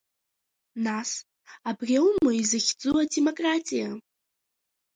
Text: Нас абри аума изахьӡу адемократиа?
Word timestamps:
Нас 0.85 1.09
абри 1.69 1.95
аума 2.01 2.31
изахьӡу 2.41 2.91
адемократиа? 3.01 3.89